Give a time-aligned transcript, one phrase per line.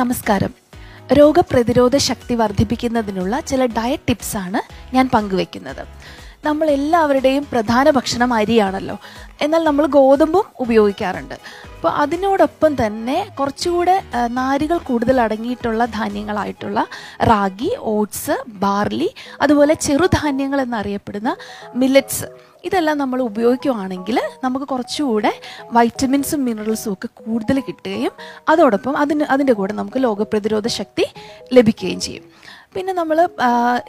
[0.00, 0.52] നമസ്കാരം.
[1.18, 4.60] രോഗപ്രതിരോധ ശക്തി വർദ്ധിപ്പിക്കുന്നതിനുള്ള ചില ഡയറ്റ് ടിപ്സാണ്
[4.94, 5.82] ഞാൻ പങ്കുവെക്കുന്നത്
[6.46, 8.94] നമ്മൾ എല്ലാവരുടെയും പ്രധാന ഭക്ഷണം അരിയാണല്ലോ.
[9.44, 11.34] എന്നാൽ നമ്മൾ ഗോതമ്പും ഉപയോഗിക്കാറുണ്ട്.
[11.74, 13.96] അപ്പോൾ അതിനോടൊപ്പം തന്നെ കുറച്ചുകൂടെ
[14.38, 16.80] നാരുകൾ കൂടുതൽ അടങ്ങിയിട്ടുള്ള ധാന്യങ്ങളായിട്ടുള്ള
[17.30, 19.10] റാഗി ഓട്സ് ബാർലി
[19.40, 21.32] അതുപോലെ ചെറുധാന്യങ്ങൾ എന്നറിയപ്പെടുന്ന
[21.82, 22.28] മില്ലറ്റ്സ്
[22.64, 25.32] ഇതെല്ലാം നമ്മൾ ഉപയോഗിക്കുകയാണെങ്കിൽ നമുക്ക് കുറച്ചുകൂടെ
[25.76, 28.12] വൈറ്റമിൻസും മിനറൽസും ഒക്കെ കൂടുതൽ കിട്ടുകയും
[28.48, 31.06] അതോടൊപ്പം അതിന് അതിന്റെ കൂടെ നമുക്ക് രോഗപ്രതിരോധ ശക്തി
[31.52, 32.26] ലഭിക്കുകയും ചെയ്യും.
[32.72, 33.18] പിന്നെ നമ്മൾ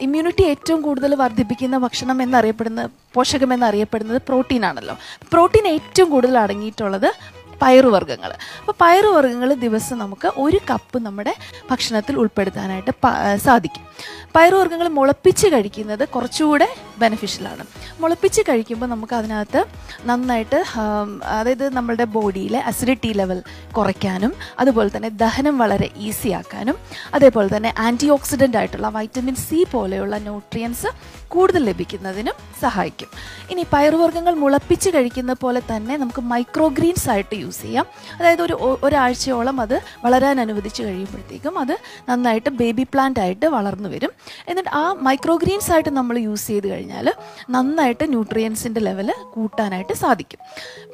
[0.00, 2.82] ഇമ്മ്യൂണിറ്റി ഏറ്റവും കൂടുതൽ വർദ്ധിപ്പിക്കുന്ന ഭക്ഷണം എന്നറിയപ്പെടുന്ന
[3.14, 4.94] പോഷകം എന്നറിയപ്പെടുന്നത് പ്രോട്ടീൻ ആണല്ലോ
[5.32, 7.08] പ്രോട്ടീൻ ഏറ്റവും കൂടുതൽ അടങ്ങിയിട്ടുള്ളത്
[7.62, 8.30] പയറുവർഗങ്ങൾ
[8.60, 11.34] അപ്പോൾ പയറുവർഗങ്ങൾ ദിവസം നമുക്ക് ഒരു കപ്പ് നമ്മുടെ
[11.70, 12.92] ഭക്ഷണത്തിൽ ഉൾപ്പെടുത്താനായിട്ട്
[13.46, 13.84] സാധിക്കും.
[14.36, 16.66] പയറുവർഗങ്ങൾ മുളപ്പിച്ച് കഴിക്കുന്നത് കുറച്ചുകൂടെ
[17.00, 17.62] ബെനഫിഷ്യലാണ്
[18.02, 19.60] മുളപ്പിച്ച് കഴിക്കുമ്പോൾ നമുക്ക് അതിനകത്ത്
[20.08, 20.58] നന്നായിട്ട്
[21.38, 23.38] അതായത് നമ്മളുടെ ബോഡിയിലെ അസിഡിറ്റി ലെവൽ
[23.76, 24.32] കുറയ്ക്കാനും
[24.62, 26.76] അതുപോലെ തന്നെ ദഹനം വളരെ ഈസി ആക്കാനും
[27.18, 30.90] അതേപോലെ തന്നെ ആന്റി ഓക്സിഡന്റ് ആയിട്ടുള്ള വൈറ്റമിൻ സി പോലെയുള്ള ന്യൂട്രിയൻസ്
[31.34, 33.10] കൂടുതൽ ലഭിക്കുന്നതിനും സഹായിക്കും.
[33.52, 37.86] ഇനി പയറുവർഗങ്ങൾ മുളപ്പിച്ച് കഴിക്കുന്ന പോലെ തന്നെ നമുക്ക് മൈക്രോഗ്രീൻസ് ആയിട്ട് യൂസ് ചെയ്യാം.
[38.18, 41.78] അതായത് ഒരു ഒരാഴ്ചയോളം അത് വളരാൻ അനുവദിച്ച് കഴിയുമ്പോഴത്തേക്കും അത്
[42.08, 44.10] നന്നായിട്ട് ബേബി പ്ലാന്റ് ആയിട്ട് വളർന്നു വരും.
[44.48, 47.12] എന്നിട്ട് ആ മൈക്രോഗ്രീൻസ് ആയിട്ട് നമ്മൾ യൂസ് ചെയ്ത് കഴിഞ്ഞാൽ
[47.50, 50.38] നന്നായിട്ട് ന്യൂട്രിയൻസിന്റെ ലെവൽ കൂട്ടാനായിട്ട് സാധിക്കും.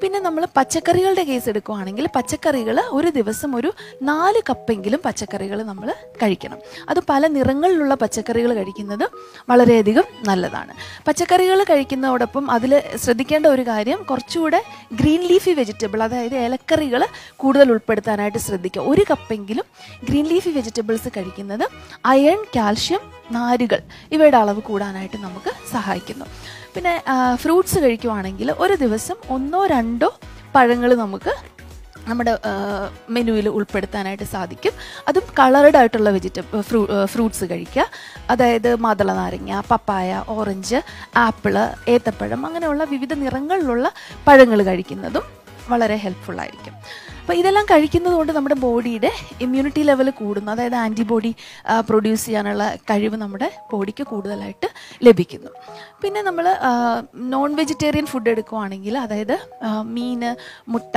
[0.03, 3.73] പിന്നെ നമ്മൾ പച്ചക്കറികളുടെ കേസ് എടുക്കുകയാണെങ്കിൽ പച്ചക്കറികൾ ഒരു ദിവസം ഒരു
[4.03, 6.59] നാല് കപ്പെങ്കിലും പച്ചക്കറികൾ നമ്മൾ കഴിക്കണം.
[6.89, 9.11] അത് പല നിറങ്ങളിലുള്ള പച്ചക്കറികൾ കഴിക്കുന്നത്
[9.51, 10.75] വളരെയധികം നല്ലതാണ്.
[11.09, 14.63] പച്ചക്കറികൾ കഴിക്കുന്നതോടൊപ്പം അതിൽ ശ്രദ്ധിക്കേണ്ട ഒരു കാര്യം കുറച്ചുകൂടെ
[14.93, 17.03] ഗ്രീൻ ലീഫി വെജിറ്റബിൾ അതായത് ഇലക്കറികൾ
[17.43, 18.83] കൂടുതൽ ഉൾപ്പെടുത്താനായിട്ട് ശ്രദ്ധിക്കുക.
[18.93, 19.67] ഒരു കപ്പെങ്കിലും
[20.09, 21.67] ഗ്രീൻ ലീഫി വെജിറ്റബിൾസ് കഴിക്കുന്നത്
[22.13, 23.05] അയൺ കാൽഷ്യം
[23.37, 23.83] നാരുകൾ
[24.13, 26.27] ഇവയുടെ അളവ് കൂടാനായിട്ട് നമുക്ക് സഹായിക്കുന്നു.
[26.75, 26.95] പിന്നെ
[27.43, 30.11] ഫ്രൂട്ട്സ് കഴിക്കുവാണെങ്കിൽ ഒരു ദിവസം ഒന്നോ രണ്ടോ
[30.55, 31.33] പഴങ്ങൾ നമുക്ക്
[32.09, 32.33] നമ്മുടെ
[33.15, 34.75] മെനുവിൽ ഉൾപ്പെടുത്താനായിട്ട് സാധിക്കും.
[35.09, 36.81] അതും കളറഡ് ആയിട്ടുള്ള വെജിറ്റബിൾ ഫ്രൂ
[37.13, 37.85] ഫ്രൂട്ട്സ് കഴിക്കുക.
[38.31, 40.79] അതായത് മാതള നാരങ്ങ പപ്പായ ഓറഞ്ച്
[41.25, 41.57] ആപ്പിൾ
[41.95, 43.93] ഏത്തപ്പഴം അങ്ങനെയുള്ള വിവിധ നിറങ്ങളിലുള്ള
[44.29, 45.27] പഴങ്ങൾ കഴിക്കുന്നതും
[45.73, 46.75] വളരെ ഹെൽപ്ഫുൾ ആയിരിക്കും.
[47.21, 49.11] അപ്പോൾ ഇതെല്ലാം കഴിക്കുന്നത് കൊണ്ട് നമ്മുടെ ബോഡിയുടെ
[49.45, 50.51] ഇമ്മ്യൂണിറ്റി ലെവൽ കൂടുന്നു.
[50.53, 51.33] അതായത് ആന്റിബോഡി
[51.89, 54.69] പ്രൊഡ്യൂസ് ചെയ്യാനുള്ള കഴിവ് നമ്മുടെ ബോഡിക്ക് കൂടുതലായിട്ട്
[55.07, 55.51] ലഭിക്കുന്നു.
[56.03, 56.47] പിന്നെ നമ്മൾ
[57.35, 59.37] നോൺ വെജിറ്റേറിയൻ ഫുഡ് എടുക്കുവാണെങ്കിൽ അതായത്
[59.97, 60.23] മീൻ
[60.75, 60.97] മുട്ട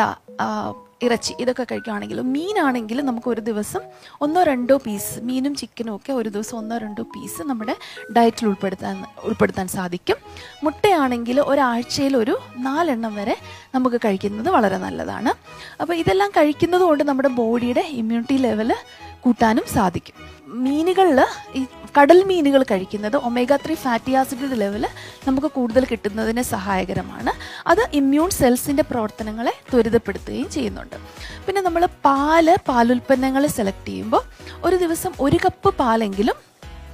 [1.03, 3.81] ഇറച്ചി ഇതൊക്കെ കഴിക്കുകയാണെങ്കിലും മീനാണെങ്കിലും നമുക്ക് ഒരു ദിവസം
[4.21, 7.75] ഒന്നോ രണ്ടോ പീസ് മീനും ചിക്കനും ഒക്കെ ഒരു ദിവസം ഒന്നോ രണ്ടോ പീസ് നമ്മുടെ
[8.17, 10.15] ഡയറ്റിൽ ഉൾപ്പെടുത്താൻ ഉൾപ്പെടുത്താൻ സാധിക്കും.
[10.63, 13.37] മുട്ടയാണെങ്കിൽ ഒരാഴ്ചയിൽ ഒരു നാലെണ്ണം വരെ
[13.75, 15.33] നമുക്ക് കഴിക്കുന്നത് വളരെ നല്ലതാണ്.
[15.81, 18.75] അപ്പോൾ ഇതെല്ലാം കഴിക്കുന്നത് കൊണ്ട് നമ്മുടെ ബോഡിയുടെ ഇമ്മ്യൂണിറ്റി ലെവൽ
[19.21, 20.15] കൂട്ടാനും സാധിക്കും.
[20.51, 21.19] മീനുകളിൽ
[21.55, 21.65] ഈ
[21.97, 24.85] കടൽ മീനുകൾ കഴിക്കുന്നത് ഒമേഗ ത്രീ ഫാറ്റി ആസിഡിന്റെ ലെവൽ
[25.27, 27.31] നമുക്ക് കൂടുതൽ കിട്ടുന്നതിന് സഹായകരമാണ്.
[27.67, 30.95] അത് ഇമ്മ്യൂൺ സെൽസിന്റെ പ്രവർത്തനങ്ങളെ ത്വരിതപ്പെടുത്തുകയും ചെയ്യുന്നുണ്ട്.
[31.47, 34.23] പിന്നെ നമ്മൾ പാൽ പാലുൽപ്പന്നങ്ങൾ സെലക്ട് ചെയ്യുമ്പോൾ
[34.63, 36.37] ഒരു ദിവസം ഒരു കപ്പ് പാലെങ്കിലും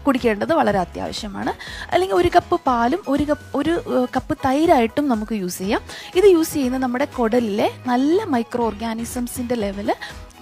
[0.08, 1.52] കുടിക്കേണ്ടത് വളരെ അത്യാവശ്യമാണ്.
[1.92, 5.82] അല്ലെങ്കിൽ ഒരു കപ്പ് പാലും ഒരു കപ്പ് ഒരു കപ്പ് തൈരായിട്ടും നമുക്ക് യൂസ് ചെയ്യാം.
[6.16, 9.92] ഇത് യൂസ് ചെയ്യുന്ന നമ്മുടെ കുടലിലെ നല്ല മൈക്രോ ഓർഗാനിസംസിന്റെ ലെവൽ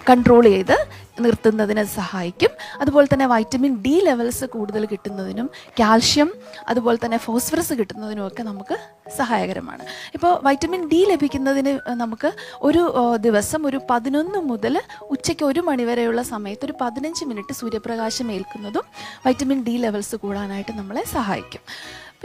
[0.10, 0.78] കൺട്രോൾ ചെയ്ത്
[1.24, 2.52] നിർത്തുന്നതിന് സഹായിക്കും.
[2.82, 5.48] അതുപോലെ തന്നെ വൈറ്റമിൻ ഡി ലെവൽസ് കൂടുതൽ കിട്ടുന്നതിനും
[5.80, 6.30] കാൽഷ്യം
[6.72, 8.76] അതുപോലെ തന്നെ ഫോസ്ഫറസ് കിട്ടുന്നതിനും ഒക്കെ നമുക്ക്
[9.18, 9.84] സഹായകരമാണ്.
[10.16, 12.32] ഇപ്പോൾ വൈറ്റമിൻ ഡി ലഭിക്കുന്നതിന് നമുക്ക്
[12.68, 12.84] ഒരു
[13.28, 14.76] ദിവസം ഒരു പതിനൊന്ന് മുതൽ
[15.14, 18.88] ഉച്ചയ്ക്ക് ഒരു മണിവരെയുള്ള സമയത്ത് ഒരു പതിനഞ്ച് മിനിറ്റ് സൂര്യപ്രകാശം ഏൽക്കുന്നതും
[19.28, 21.64] വൈറ്റമിൻ ഡി ലെവൽസ് കൂടാനായിട്ട് നമ്മളെ സഹായിക്കും.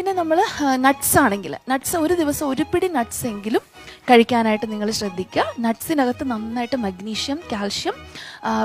[0.01, 0.39] പിന്നെ നമ്മൾ
[0.85, 1.55] നട്ട്സ് ആണെങ്കിൽ.
[1.69, 3.63] നട്ട്സ് ഒരു ദിവസം ഒരു പിടി നട്ട്സ് എങ്കിലും
[4.11, 5.43] കഴിക്കാനായിട്ട് നിങ്ങൾ ശ്രദ്ധിക്കുക.
[5.65, 7.97] നട്ട്സിനകത്ത് നന്നായിട്ട് മഗ്നീഷ്യം കാൽഷ്യം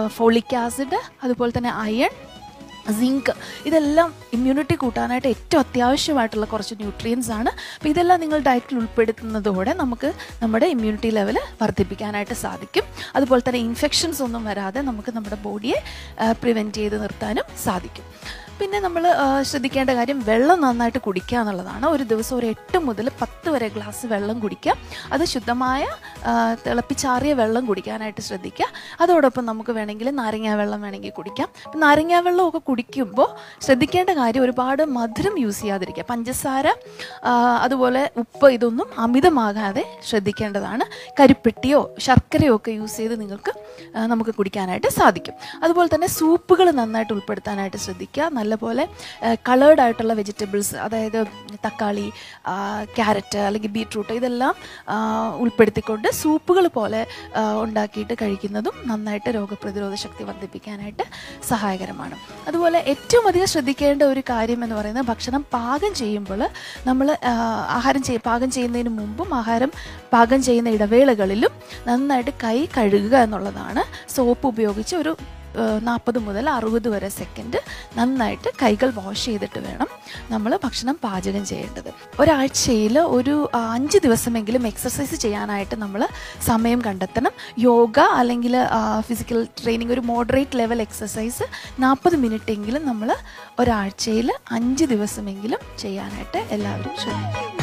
[0.08, 2.14] ഫോളിക് ആസിഡ് അതുപോലെ തന്നെ അയൺ
[2.92, 3.32] സിങ്ക്
[3.66, 7.52] ഇതെല്ലാം ഇമ്മ്യൂണിറ്റി കൂട്ടാനായിട്ട് ഏറ്റവും അത്യാവശ്യമായിട്ടുള്ള കുറച്ച് ന്യൂട്രിയൻസ് ആണ്.
[7.76, 10.14] അപ്പോൾ ഇതെല്ലാം നിങ്ങൾ ഡയറ്റിൽ ഉൾപ്പെടുത്തുന്നതോടെ നമുക്ക്
[10.44, 12.84] നമ്മുടെ ഇമ്മ്യൂണിറ്റി ലെവൽ വർദ്ധിപ്പിക്കാനായിട്ട് സാധിക്കും.
[13.16, 15.80] അതുപോലെ തന്നെ ഇൻഫെക്ഷൻസ് ഒന്നും വരാതെ നമുക്ക് നമ്മുടെ ബോഡിയെ
[16.42, 18.08] പ്രിവെന്റ് ചെയ്ത് നിർത്താനും സാധിക്കും.
[18.60, 19.04] പിന്നെ നമ്മൾ
[19.48, 21.86] ശ്രദ്ധിക്കേണ്ട കാര്യം വെള്ളം നന്നായിട്ട് കുടിക്കുക എന്നുള്ളതാണ്.
[21.86, 24.76] ഒരു ദിവസം ഒരു എട്ട് മുതൽ പത്ത് വരെ ഗ്ലാസ് വെള്ളം കുടിക്കുക.
[25.14, 25.86] അത് ശുദ്ധമായ
[26.66, 28.68] തിളപ്പിച്ചാറിയ വെള്ളം കുടിക്കാനായിട്ട് ശ്രദ്ധിക്കുക.
[29.02, 31.50] അതോടൊപ്പം നമുക്ക് വേണമെങ്കിൽ നാരങ്ങാ വെള്ളം വേണമെങ്കിൽ കുടിക്കാം.
[31.84, 33.28] നാരങ്ങാ വെള്ളമൊക്കെ കുടിക്കുമ്പോൾ
[33.66, 36.04] ശ്രദ്ധിക്കേണ്ട കാര്യം ഒരുപാട് മധുരം യൂസ് ചെയ്യാതിരിക്കുക.
[36.10, 36.68] പഞ്ചസാര
[37.66, 40.86] അതുപോലെ ഉപ്പ് ഇതൊന്നും അമിതമാകാതെ ശ്രദ്ധിക്കേണ്ടതാണ്.
[41.20, 43.52] കരിപ്പെട്ടിയോ ശർക്കരയോ ഒക്കെ യൂസ് ചെയ്ത് നിങ്ങൾക്ക്
[44.12, 45.36] നമുക്ക് കുടിക്കാനായിട്ട് സാധിക്കും.
[45.64, 48.28] അതുപോലെ തന്നെ സൂപ്പുകൾ നന്നായിട്ട് ഉൾപ്പെടുത്താനായിട്ട് ശ്രദ്ധിക്കുക.
[48.40, 48.86] നല്ലപോലെ
[49.50, 51.20] കളേർഡ് ആയിട്ടുള്ള വെജിറ്റബിൾസ് അതായത്
[51.68, 52.08] തക്കാളി
[52.98, 54.54] ക്യാരറ്റ് അല്ലെങ്കിൽ ബീട്രൂട്ട് ഇതെല്ലാം
[55.44, 57.02] ഉൾപ്പെടുത്തിക്കൊണ്ട് സൂപ്പുകൾ പോലെ
[57.64, 61.04] ഉണ്ടാക്കിയിട്ട് കഴിക്കുന്നതും നന്നായിട്ട് രോഗപ്രതിരോധ ശക്തി വർദ്ധിപ്പിക്കാനായിട്ട്
[61.52, 62.16] സഹായകരമാണ്.
[62.48, 66.42] അതുപോലെ ഏറ്റവും അധികം ശ്രദ്ധിക്കേണ്ട ഒരു കാര്യം എന്ന് പറയുന്നത് ഭക്ഷണം പാകം ചെയ്യുമ്പോൾ
[66.88, 67.18] നമ്മൾ
[67.70, 69.72] ആഹാരം ചെയ്യ പാകം ചെയ്യുന്നതിന് മുമ്പും ആഹാരം
[70.14, 71.54] പാകം ചെയ്യുന്ന ഇടവേളകളിലും
[71.88, 75.14] നന്നായിട്ട് കൈ കഴുകുക എന്നുള്ളതാണ് സോപ്പ് ഉപയോഗിച്ച് ഒരു
[75.88, 77.60] നാൽപ്പത് മുതൽ അറുപത് വരെ സെക്കൻഡ്
[77.98, 79.90] നന്നായിട്ട് കൈകൾ വാഷ് ചെയ്തിട്ട് വേണം
[80.32, 81.90] നമ്മൾ ഭക്ഷണം പാചകം ചെയ്യേണ്ടത്.
[82.22, 83.36] ഒരാഴ്ചയിൽ ഒരു
[83.76, 86.02] അഞ്ച് ദിവസമെങ്കിലും എക്സസൈസ് ചെയ്യാനായിട്ട് നമ്മൾ
[86.50, 87.34] സമയം കണ്ടെത്തണം.
[87.68, 88.56] യോഗ അല്ലെങ്കിൽ
[89.10, 91.48] ഫിസിക്കൽ ട്രെയിനിങ് ഒരു മോഡറേറ്റ് ലെവൽ എക്സസൈസ്
[91.86, 93.12] നാൽപ്പത് മിനിറ്റ് എങ്കിലും നമ്മൾ
[93.64, 94.30] ഒരാഴ്ചയിൽ
[94.60, 97.55] അഞ്ച് ദിവസമെങ്കിലും ചെയ്യാനായിട്ട് എല്ലാവരും ശ്രമിക്കും